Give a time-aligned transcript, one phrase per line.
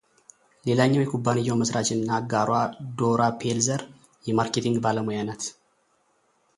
[0.67, 2.49] ሌላኛው የኩባንያው መሥራች እና አጋሯ
[3.01, 3.83] ዶራ ፔልዘር
[4.29, 5.43] የማርኬቲንግ ባለሙያ ናት።